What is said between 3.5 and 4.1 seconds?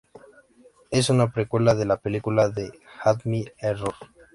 Horror.